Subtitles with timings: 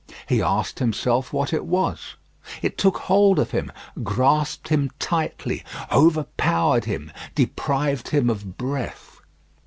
[0.27, 2.15] He asked himself what it was.
[2.63, 9.21] It took hold of him, grasped him tightly, overpowered him, deprived him of breath.